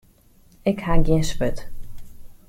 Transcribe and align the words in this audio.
Ik 0.69 0.79
ha 0.85 0.93
gjin 1.05 1.23
swurd. 1.29 1.59